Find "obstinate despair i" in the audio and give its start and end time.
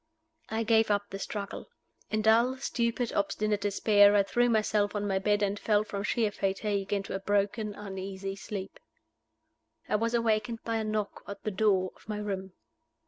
3.13-4.23